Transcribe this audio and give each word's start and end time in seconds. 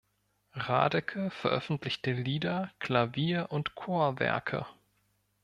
Radecke 0.55 1.29
veröffentlichte 1.29 2.11
Lieder, 2.11 2.71
Klavier- 2.79 3.51
und 3.51 3.75
Chorwerke. 3.75 4.65